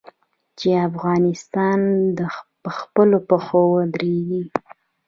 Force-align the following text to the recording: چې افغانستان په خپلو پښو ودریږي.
چې 0.57 0.69
افغانستان 0.89 1.79
په 2.61 2.69
خپلو 2.79 3.17
پښو 3.29 3.61
ودریږي. 3.73 4.43